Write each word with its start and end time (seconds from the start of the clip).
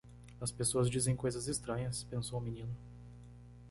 As 0.41 0.51
pessoas 0.51 0.89
dizem 0.89 1.15
coisas 1.15 1.47
estranhas, 1.47 2.03
pensou 2.05 2.39
o 2.39 2.41
menino. 2.41 2.75